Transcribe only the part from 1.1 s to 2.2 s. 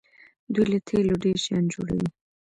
ډیر شیان جوړوي.